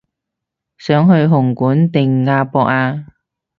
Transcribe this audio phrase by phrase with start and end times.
[0.79, 3.05] 想去紅館定亞博啊